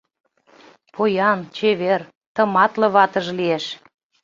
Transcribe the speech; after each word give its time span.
Поян, 0.93 1.39
чевер, 1.55 2.01
тыматле 2.35 2.87
ватыже 2.95 3.31
лиеш. 3.39 3.65